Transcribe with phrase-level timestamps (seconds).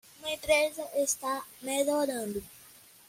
[0.23, 2.41] Uma empresa está melhorando